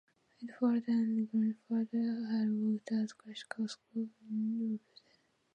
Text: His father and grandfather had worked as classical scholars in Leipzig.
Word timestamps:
His 0.39 0.49
father 0.59 0.81
and 0.93 1.29
grandfather 1.31 2.25
had 2.31 2.49
worked 2.49 2.91
as 2.91 3.13
classical 3.13 3.67
scholars 3.67 4.09
in 4.31 4.71
Leipzig. 4.81 5.13